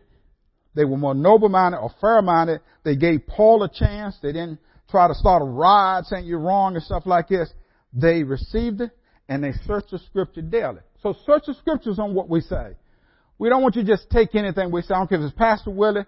[0.74, 2.60] They were more noble-minded or fair-minded.
[2.82, 4.16] They gave Paul a chance.
[4.22, 4.58] They didn't
[4.90, 7.52] try to start a riot saying you're wrong and stuff like this.
[7.92, 8.90] They received it
[9.28, 10.80] and they searched the scripture daily.
[11.02, 12.76] So search the scriptures on what we say.
[13.38, 14.94] We don't want you to just take anything we say.
[14.94, 16.04] I don't care if it's Pastor Willie,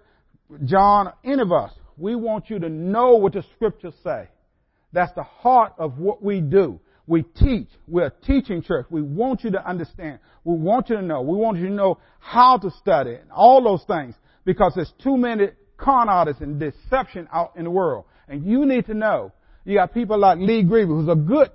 [0.64, 1.72] John, any of us.
[1.98, 4.28] We want you to know what the scriptures say.
[4.92, 6.80] That's the heart of what we do.
[7.06, 7.68] We teach.
[7.86, 8.86] We're a teaching church.
[8.90, 10.20] We want you to understand.
[10.44, 11.22] We want you to know.
[11.22, 14.14] We want you to know how to study and all those things
[14.44, 18.04] because there's too many con artists and deception out in the world.
[18.28, 19.32] And you need to know.
[19.64, 21.50] You got people like Lee Griever, who's a good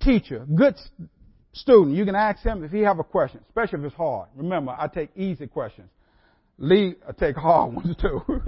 [0.00, 0.74] teacher, good
[1.52, 1.96] student.
[1.96, 4.28] You can ask him if he have a question, especially if it's hard.
[4.36, 5.88] Remember, I take easy questions.
[6.58, 8.20] Lee, I take hard ones too.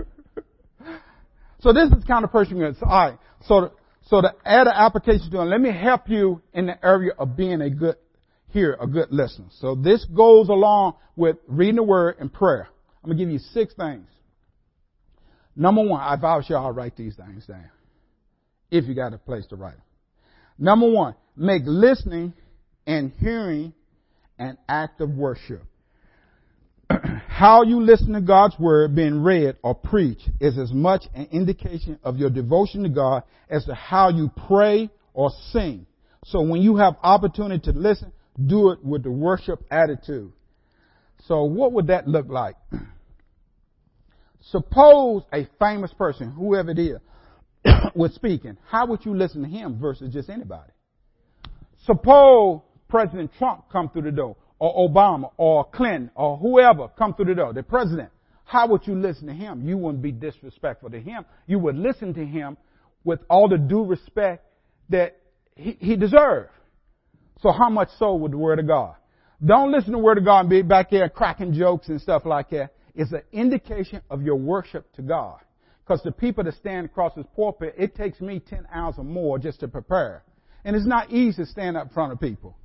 [1.60, 3.18] so this is the kind of person you're, all right.
[3.46, 3.72] So,
[4.06, 7.36] so to add an application to it, let me help you in the area of
[7.36, 7.96] being a good
[8.48, 9.46] hearer, a good listener.
[9.60, 12.68] So this goes along with reading the word and prayer.
[13.02, 14.06] I'm gonna give you six things.
[15.56, 17.70] Number one, I vow you all write these things down.
[18.70, 19.82] If you got a place to write them.
[20.58, 22.32] Number one, make listening
[22.86, 23.72] and hearing
[24.38, 25.64] an act of worship.
[27.28, 31.98] How you listen to God's word being read or preached is as much an indication
[32.02, 35.86] of your devotion to God as to how you pray or sing.
[36.24, 38.12] So when you have opportunity to listen,
[38.44, 40.32] do it with the worship attitude.
[41.26, 42.56] So what would that look like?
[44.50, 46.98] Suppose a famous person, whoever it is,
[47.94, 48.56] was speaking.
[48.68, 50.72] How would you listen to him versus just anybody?
[51.84, 57.26] Suppose President Trump come through the door, or Obama, or Clinton, or whoever come through
[57.26, 58.10] the door, the president.
[58.44, 59.68] How would you listen to him?
[59.68, 61.24] You wouldn't be disrespectful to him.
[61.46, 62.56] You would listen to him
[63.04, 64.46] with all the due respect
[64.88, 65.18] that
[65.56, 66.50] he, he deserved.
[67.40, 68.94] So how much so with the Word of God?
[69.44, 72.24] Don't listen to the Word of God and be back there cracking jokes and stuff
[72.24, 72.72] like that.
[72.94, 75.40] It's an indication of your worship to God.
[75.84, 79.38] Because the people that stand across this pulpit, it takes me 10 hours or more
[79.38, 80.24] just to prepare.
[80.64, 82.56] And it's not easy to stand up in front of people.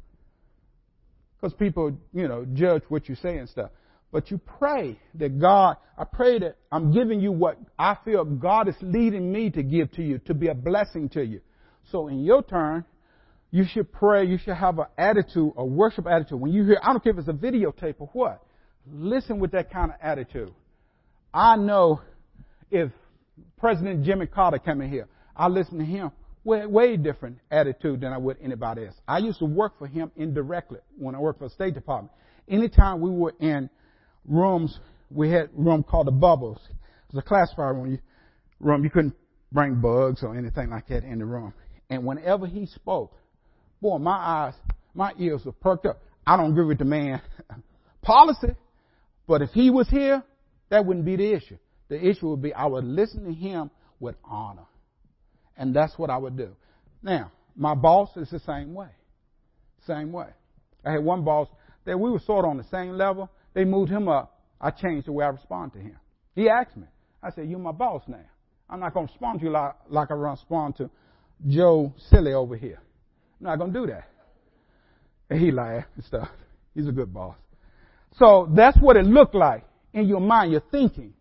[1.41, 3.71] Because people, you know, judge what you say and stuff.
[4.11, 8.67] But you pray that God, I pray that I'm giving you what I feel God
[8.67, 11.41] is leading me to give to you, to be a blessing to you.
[11.91, 12.85] So in your turn,
[13.51, 16.39] you should pray, you should have an attitude, a worship attitude.
[16.39, 18.43] When you hear, I don't care if it's a videotape or what,
[18.91, 20.53] listen with that kind of attitude.
[21.33, 22.01] I know
[22.69, 22.91] if
[23.57, 26.11] President Jimmy Carter came in here, I listen to him
[26.43, 28.95] way, way different attitude than I would anybody else.
[29.07, 32.11] I used to work for him indirectly when I worked for the State Department.
[32.47, 33.69] Anytime we were in
[34.25, 36.59] rooms, we had a room called the bubbles.
[36.69, 37.91] It was a classified room.
[37.91, 37.99] You,
[38.59, 38.83] room.
[38.83, 39.15] you couldn't
[39.51, 41.53] bring bugs or anything like that in the room.
[41.89, 43.13] And whenever he spoke,
[43.81, 44.53] boy, my eyes,
[44.93, 46.01] my ears were perked up.
[46.25, 47.21] I don't agree with the man
[48.01, 48.55] policy,
[49.27, 50.23] but if he was here,
[50.69, 51.57] that wouldn't be the issue.
[51.89, 54.65] The issue would be I would listen to him with honor.
[55.57, 56.55] And that's what I would do.
[57.03, 58.89] Now, my boss is the same way.
[59.85, 60.27] Same way.
[60.85, 61.47] I had one boss
[61.85, 63.29] that we were sort of on the same level.
[63.53, 64.39] They moved him up.
[64.59, 65.97] I changed the way I respond to him.
[66.35, 66.87] He asked me.
[67.21, 68.25] I said, you're my boss now.
[68.69, 70.89] I'm not going to respond to you like, like I respond to
[71.47, 72.79] Joe Silly over here.
[73.39, 74.07] I'm not going to do that.
[75.29, 76.29] And he laughed and stuff.
[76.73, 77.35] He's a good boss.
[78.17, 81.13] So that's what it looked like in your mind, your thinking.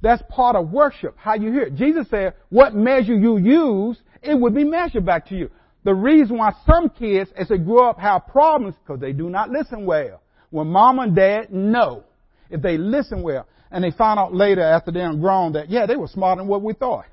[0.00, 1.74] That's part of worship, how you hear it.
[1.74, 5.50] Jesus said, what measure you use, it would be measured back to you.
[5.84, 9.50] The reason why some kids, as they grow up, have problems, because they do not
[9.50, 10.22] listen well.
[10.50, 12.04] When mom and dad know,
[12.50, 15.96] if they listen well, and they find out later after they're grown that, yeah, they
[15.96, 17.06] were smarter than what we thought.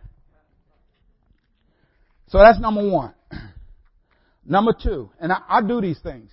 [2.27, 3.13] So that's number one.
[4.45, 6.29] Number two, and I, I do these things.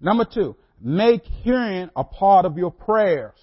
[0.00, 3.34] Number two, make hearing a part of your prayers.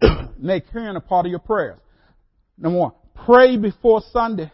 [0.38, 1.78] make hearing a part of your prayers.
[2.56, 2.92] Number one,
[3.26, 4.50] pray before Sunday.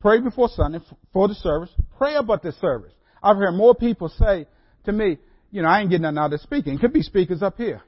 [0.00, 0.78] Pray before Sunday
[1.12, 1.70] for the service.
[1.98, 2.92] Pray about the service.
[3.22, 4.46] I've heard more people say
[4.84, 5.18] to me,
[5.50, 6.74] you know, I ain't getting nothing out of speaking.
[6.74, 7.82] It could be speakers up here.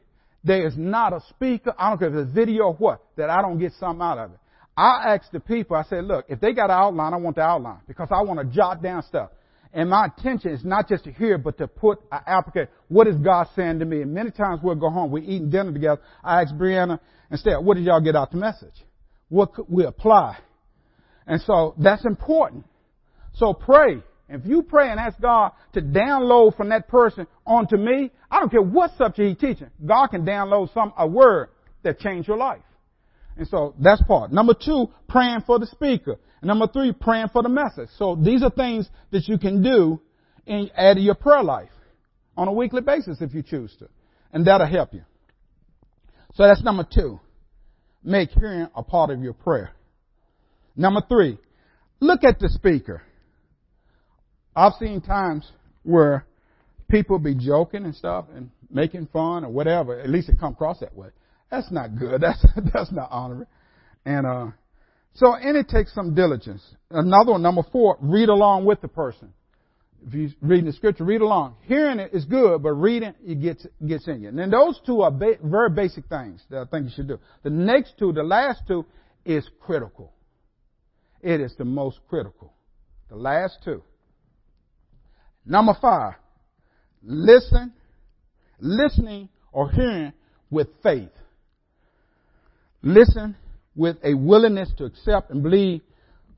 [0.44, 3.42] There is not a speaker, I don't care if it's video or what, that I
[3.42, 4.38] don't get something out of it.
[4.76, 7.42] I ask the people, I say, look, if they got an outline, I want the
[7.42, 9.30] outline because I want to jot down stuff.
[9.72, 12.68] And my intention is not just to hear, but to put uh, an application.
[12.88, 14.02] What is God saying to me?
[14.02, 16.00] And many times we'll go home, we're eating dinner together.
[16.24, 16.98] I ask Brianna
[17.30, 18.74] instead, what did y'all get out the message?
[19.28, 20.38] What could we apply?
[21.26, 22.64] And so that's important.
[23.34, 24.02] So pray.
[24.30, 28.50] If you pray and ask God to download from that person onto me, I don't
[28.50, 29.70] care what subject he's teaching.
[29.84, 31.48] God can download some, a word
[31.82, 32.62] that changed your life.
[33.36, 34.32] And so that's part.
[34.32, 36.16] Number two, praying for the speaker.
[36.42, 37.88] Number three, praying for the message.
[37.98, 40.00] So these are things that you can do
[40.46, 41.70] and add to your prayer life
[42.36, 43.88] on a weekly basis if you choose to.
[44.32, 45.02] And that'll help you.
[46.34, 47.18] So that's number two.
[48.04, 49.72] Make hearing a part of your prayer.
[50.76, 51.38] Number three,
[52.00, 53.02] look at the speaker.
[54.54, 55.50] I've seen times
[55.82, 56.24] where
[56.88, 59.98] people be joking and stuff and making fun or whatever.
[59.98, 61.08] At least it come across that way.
[61.50, 62.20] That's not good.
[62.20, 63.46] That's that's not honoring.
[64.04, 64.46] And uh,
[65.14, 66.62] so, and it takes some diligence.
[66.90, 69.32] Another one, number four, read along with the person.
[70.06, 71.56] If you're reading the scripture, read along.
[71.62, 74.28] Hearing it is good, but reading it gets gets in you.
[74.28, 77.18] And then those two are ba- very basic things that I think you should do.
[77.42, 78.86] The next two, the last two,
[79.24, 80.12] is critical.
[81.20, 82.54] It is the most critical.
[83.08, 83.82] The last two.
[85.44, 86.14] Number five,
[87.02, 87.72] listen,
[88.60, 90.12] listening or hearing
[90.50, 91.10] with faith.
[92.82, 93.34] Listen
[93.78, 95.80] with a willingness to accept and believe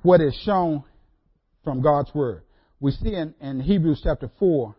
[0.03, 0.85] what is shown
[1.65, 2.43] from God's Word.
[2.81, 4.77] We see in, in Hebrews chapter 4,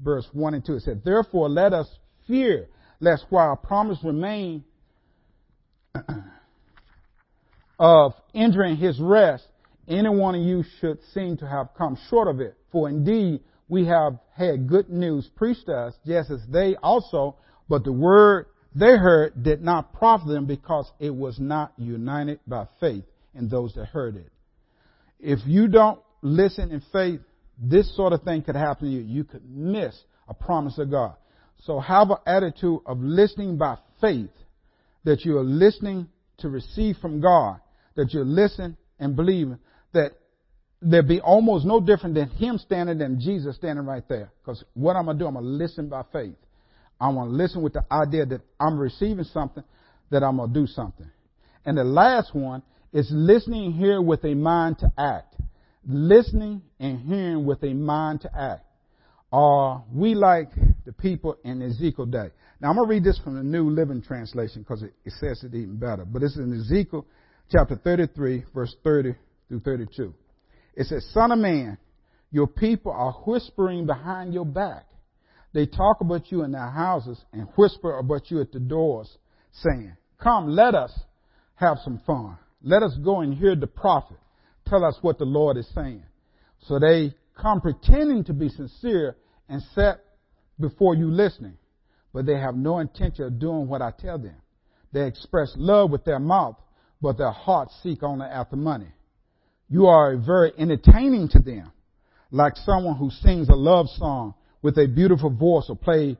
[0.00, 1.88] verse 1 and 2, it said, Therefore let us
[2.28, 2.68] fear,
[3.00, 4.62] lest while promise remain
[7.78, 9.44] of entering his rest,
[9.88, 12.56] any one of you should seem to have come short of it.
[12.70, 17.36] For indeed, we have had good news preached to us, just as they also,
[17.68, 18.46] but the word
[18.78, 23.72] they heard did not profit them because it was not united by faith in those
[23.74, 24.30] that heard it.
[25.18, 27.20] If you don't listen in faith,
[27.58, 29.00] this sort of thing could happen to you.
[29.00, 31.14] You could miss a promise of God.
[31.64, 34.30] So have an attitude of listening by faith,
[35.04, 36.08] that you are listening
[36.38, 37.60] to receive from God,
[37.94, 39.58] that you're listening and believing
[39.94, 40.12] that
[40.82, 44.30] there'd be almost no different than him standing than Jesus standing right there.
[44.42, 46.36] Because what I'm going to do, I'm going to listen by faith.
[47.00, 49.64] I want to listen with the idea that I'm receiving something,
[50.10, 51.10] that I'm going to do something.
[51.64, 55.34] And the last one is listening here with a mind to act.
[55.86, 58.64] Listening and hearing with a mind to act.
[59.32, 60.50] Are we like
[60.84, 62.30] the people in Ezekiel day?
[62.60, 65.42] Now I'm going to read this from the New Living Translation because it, it says
[65.44, 66.04] it even better.
[66.04, 67.06] But it's in Ezekiel
[67.50, 69.14] chapter 33 verse 30
[69.48, 70.14] through 32.
[70.74, 71.78] It says, Son of man,
[72.30, 74.86] your people are whispering behind your back.
[75.56, 79.08] They talk about you in their houses and whisper about you at the doors,
[79.52, 80.92] saying, Come, let us
[81.54, 82.36] have some fun.
[82.62, 84.18] Let us go and hear the prophet
[84.66, 86.02] tell us what the Lord is saying.
[86.68, 89.16] So they come pretending to be sincere
[89.48, 90.04] and set
[90.60, 91.56] before you listening,
[92.12, 94.36] but they have no intention of doing what I tell them.
[94.92, 96.56] They express love with their mouth,
[97.00, 98.92] but their hearts seek only after money.
[99.70, 101.72] You are very entertaining to them,
[102.30, 104.34] like someone who sings a love song
[104.66, 106.16] with a beautiful voice or play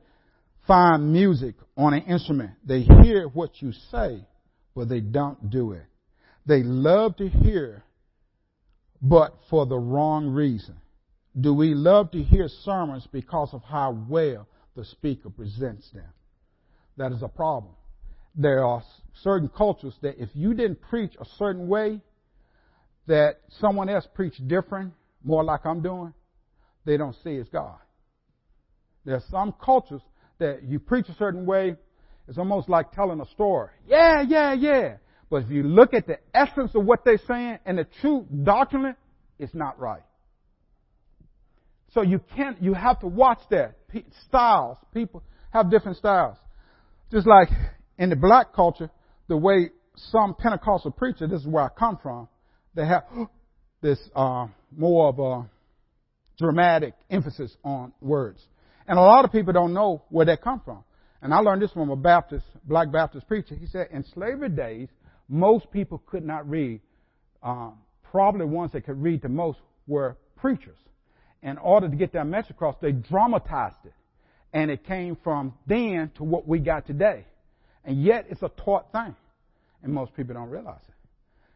[0.65, 2.51] fine music on an instrument.
[2.65, 4.25] They hear what you say,
[4.73, 5.83] but they don't do it.
[6.45, 7.83] They love to hear,
[9.01, 10.77] but for the wrong reason.
[11.37, 16.13] Do we love to hear sermons because of how well the speaker presents them?
[16.95, 17.73] That is a problem.
[18.33, 18.81] There are
[19.23, 21.99] certain cultures that if you didn't preach a certain way,
[23.07, 26.13] that someone else preached different, more like I'm doing,
[26.85, 27.79] they don't see as God.
[29.07, 30.01] There are some cultures
[30.37, 31.77] that you preach a certain way,
[32.27, 33.69] it's almost like telling a story.
[33.87, 34.97] Yeah, yeah, yeah.
[35.29, 38.97] But if you look at the essence of what they're saying and the true doctrine,
[39.39, 40.01] it's not right.
[41.93, 43.77] So you can't, you have to watch that.
[44.27, 46.35] Styles, people have different styles.
[47.09, 47.47] Just like
[47.97, 48.89] in the black culture,
[49.29, 52.27] the way some Pentecostal preacher, this is where I come from,
[52.75, 53.03] they have
[53.81, 55.49] this uh, more of a
[56.37, 58.45] dramatic emphasis on words.
[58.87, 60.83] And a lot of people don't know where that come from.
[61.21, 63.55] And I learned this from a Baptist, black Baptist preacher.
[63.55, 64.87] He said, in slavery days,
[65.27, 66.79] most people could not read.
[67.43, 67.79] Um,
[68.11, 70.77] probably ones that could read the most were preachers.
[71.43, 73.93] In order to get that message across, they dramatized it.
[74.53, 77.25] And it came from then to what we got today.
[77.83, 79.15] And yet it's a taught thing.
[79.83, 80.93] And most people don't realize it.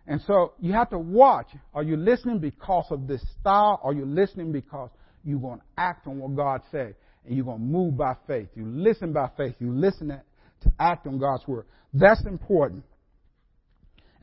[0.08, 1.48] And so you have to watch.
[1.74, 3.80] Are you listening because of this style?
[3.84, 4.90] Are you listening because
[5.24, 6.96] you're going to act on what God said?
[7.26, 8.48] And you're going to move by faith.
[8.56, 9.56] You listen by faith.
[9.60, 11.66] You listen to act on God's word.
[11.94, 12.84] That's important.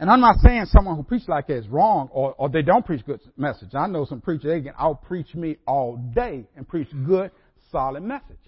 [0.01, 2.87] And I'm not saying someone who preaches like that is wrong or, or they don't
[2.87, 3.71] preach good message.
[3.75, 7.33] I know some preachers, they can out preach me all day and preach good,
[7.73, 8.39] solid message.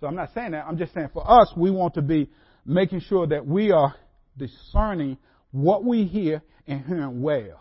[0.00, 0.64] So I'm not saying that.
[0.66, 2.30] I'm just saying for us, we want to be
[2.64, 3.94] making sure that we are
[4.36, 5.18] discerning
[5.50, 7.60] what we hear and hearing well.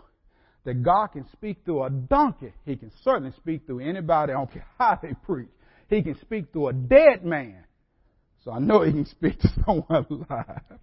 [0.63, 2.53] That God can speak through a donkey.
[2.65, 4.33] He can certainly speak through anybody.
[4.33, 5.49] I don't care how they preach.
[5.91, 7.65] He can speak to a dead man.
[8.45, 10.79] So I know he can speak to someone alive.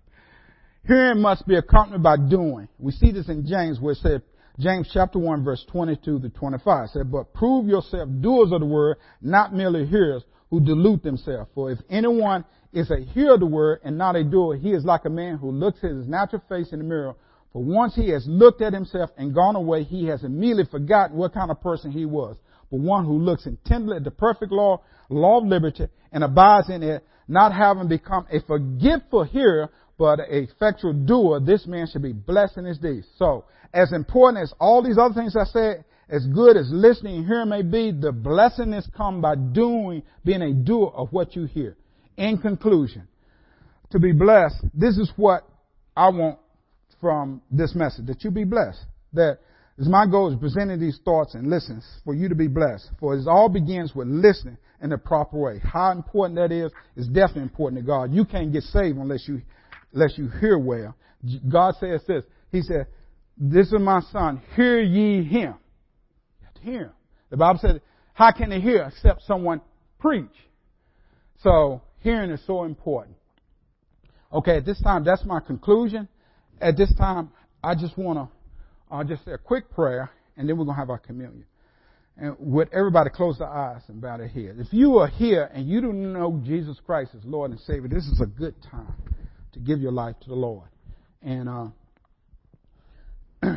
[0.86, 2.68] Hearing must be accompanied by doing.
[2.78, 4.22] We see this in James where it said,
[4.60, 8.66] James chapter 1 verse 22 to 25 it said, but prove yourself doers of the
[8.66, 11.48] word, not merely hearers who delude themselves.
[11.54, 12.44] For if anyone
[12.74, 15.38] is a hearer of the word and not a doer, he is like a man
[15.38, 17.14] who looks at his natural face in the mirror.
[17.54, 21.32] For once he has looked at himself and gone away, he has immediately forgotten what
[21.32, 22.36] kind of person he was.
[22.70, 26.82] But one who looks intently at the perfect law, law of liberty, and abides in
[26.82, 32.12] it, not having become a forgetful hearer, but a effectual doer, this man should be
[32.12, 33.06] blessed in his deeds.
[33.16, 33.44] So,
[33.74, 37.50] as important as all these other things I said, as good as listening and hearing
[37.50, 41.76] may be, the blessing is come by doing, being a doer of what you hear.
[42.16, 43.06] In conclusion,
[43.90, 45.46] to be blessed, this is what
[45.96, 46.38] I want
[47.00, 48.80] from this message, that you be blessed.
[49.12, 49.38] That
[49.78, 52.90] is my goal is presenting these thoughts and listens for you to be blessed.
[52.98, 55.60] For it all begins with listening in the proper way.
[55.62, 58.12] How important that is, is definitely important to God.
[58.12, 59.40] You can't get saved unless you,
[59.92, 60.96] unless you hear well.
[61.48, 62.24] God says this.
[62.50, 62.86] He said,
[63.36, 64.42] this is my son.
[64.56, 65.54] Hear ye him.
[66.60, 66.92] Hear him.
[67.30, 67.80] The Bible said,
[68.14, 69.60] how can they hear except someone
[70.00, 70.26] preach?
[71.42, 73.16] So hearing is so important.
[74.32, 76.08] Okay, at this time, that's my conclusion.
[76.60, 77.30] At this time,
[77.62, 78.37] I just want to
[78.90, 81.44] uh, just say a quick prayer, and then we're going to have our communion.
[82.16, 84.58] And with everybody close their eyes and bow their heads.
[84.58, 88.04] If you are here and you don't know Jesus Christ as Lord and Savior, this
[88.06, 88.92] is a good time
[89.52, 90.68] to give your life to the Lord.
[91.22, 91.66] And uh,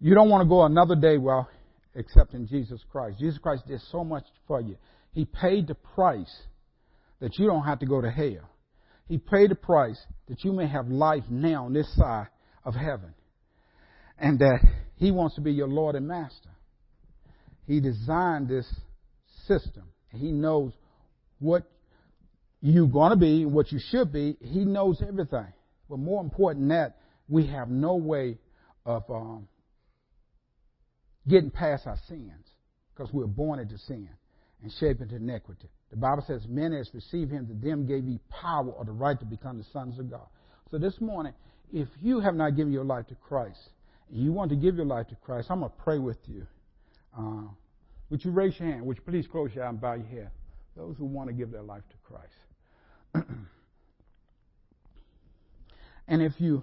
[0.00, 1.48] you don't want to go another day while
[1.94, 3.20] accepting Jesus Christ.
[3.20, 4.76] Jesus Christ did so much for you.
[5.12, 6.42] He paid the price
[7.20, 8.50] that you don't have to go to hell.
[9.08, 9.98] He paid the price
[10.28, 12.26] that you may have life now on this side
[12.64, 13.14] of heaven.
[14.18, 14.60] And that
[14.96, 16.50] He wants to be your Lord and Master.
[17.66, 18.66] He designed this
[19.46, 19.84] system.
[20.10, 20.72] He knows
[21.38, 21.64] what
[22.60, 24.36] you're going to be, and what you should be.
[24.40, 25.52] He knows everything.
[25.88, 26.96] But more important than that,
[27.28, 28.38] we have no way
[28.84, 29.48] of um,
[31.28, 32.46] getting past our sins
[32.94, 34.08] because we're born into sin
[34.62, 35.68] and shaped into iniquity.
[35.90, 39.18] The Bible says, Men as receive him, to them gave he power or the right
[39.18, 40.26] to become the sons of God.
[40.70, 41.32] So this morning,
[41.72, 43.58] if you have not given your life to Christ,
[44.10, 46.46] you want to give your life to Christ, I'm going to pray with you.
[47.16, 47.48] Uh,
[48.10, 48.86] would you raise your hand?
[48.86, 50.30] Would you please close your eye and bow your head?
[50.76, 53.28] Those who want to give their life to Christ.
[56.08, 56.62] and if you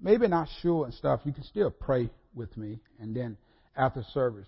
[0.00, 3.36] maybe not sure and stuff, you can still pray with me, and then
[3.76, 4.46] after service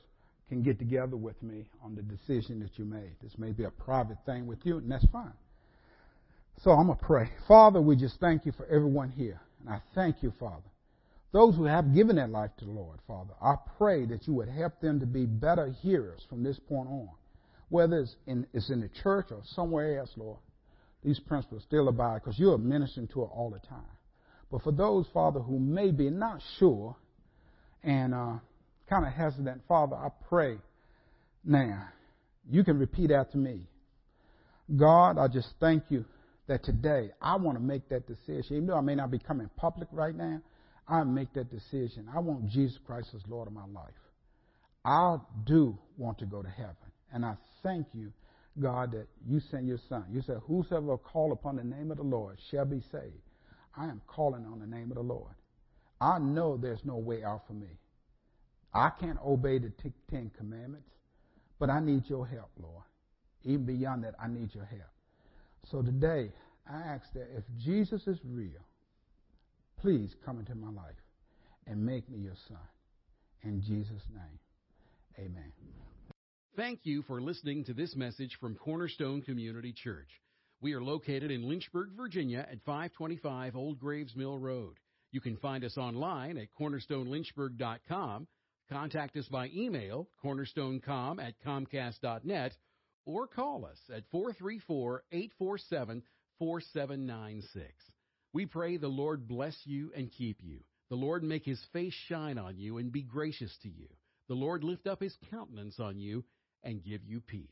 [0.49, 3.13] can get together with me on the decision that you made.
[3.23, 5.33] This may be a private thing with you, and that's fine.
[6.63, 7.31] So I'm going to pray.
[7.49, 9.41] Father, we just thank you for everyone here.
[9.61, 10.63] And I thank you, Father.
[11.37, 14.49] Those who have given their life to the Lord, Father, I pray that you would
[14.49, 17.11] help them to be better hearers from this point on.
[17.69, 20.39] Whether it's in, it's in the church or somewhere else, Lord,
[21.05, 23.85] these principles still abide because you're ministering to it all the time.
[24.51, 26.97] But for those, Father, who may be not sure
[27.85, 28.37] and uh,
[28.89, 30.57] kind of hesitant, Father, I pray
[31.45, 31.87] now
[32.51, 33.61] you can repeat after me.
[34.75, 36.07] God, I just thank you
[36.47, 38.57] that today I want to make that decision.
[38.57, 40.41] Even though I may not be coming public right now,
[40.89, 42.09] I make that decision.
[42.15, 43.95] I want Jesus Christ as Lord of my life.
[44.85, 46.77] I do want to go to heaven.
[47.13, 48.13] And I thank you,
[48.61, 50.05] God, that you sent your son.
[50.13, 53.23] You said, Whosoever call upon the name of the Lord shall be saved.
[53.77, 55.35] I am calling on the name of the Lord.
[56.01, 57.79] I know there's no way out for me.
[58.73, 59.73] I can't obey the
[60.11, 60.91] Ten Commandments,
[61.59, 62.85] but I need your help, Lord.
[63.45, 64.83] Even beyond that, I need your help.
[65.71, 66.31] So today,
[66.71, 68.65] I ask that if Jesus is real,
[69.87, 70.97] please come into my life
[71.69, 72.59] and make me your son.
[73.45, 74.41] In Jesus' name,
[75.17, 75.53] amen.
[76.57, 80.09] Thank you for listening to this message from Cornerstone Community Church.
[80.61, 84.75] We are located in Lynchburg, Virginia at 525 Old Graves Mill Road.
[85.13, 88.27] You can find us online at cornerstonelynchburg.com,
[88.69, 92.57] contact us by email, cornerstonecom at comcast.net,
[93.05, 96.03] or call us at 434 847
[96.41, 97.96] 4796.
[98.37, 100.59] We pray the Lord bless you and keep you.
[100.91, 103.89] The Lord make his face shine on you and be gracious to you.
[104.29, 106.23] The Lord lift up his countenance on you
[106.63, 107.49] and give you peace.